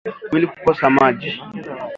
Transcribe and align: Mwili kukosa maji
Mwili 0.29 0.47
kukosa 0.47 0.89
maji 0.89 1.41